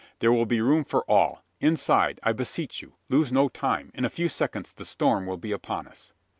"There 0.17 0.31
will 0.33 0.47
be 0.47 0.61
room 0.61 0.83
for 0.83 1.07
all. 1.07 1.43
Inside, 1.59 2.19
I 2.23 2.33
beseech 2.33 2.81
you! 2.81 2.95
Lose 3.07 3.31
no 3.31 3.49
time. 3.49 3.91
In 3.93 4.03
a 4.03 4.09
few 4.09 4.29
seconds 4.29 4.71
the 4.73 4.83
storm 4.83 5.27
will 5.27 5.37
be 5.37 5.51
upon 5.51 5.85
us!" 5.85 6.11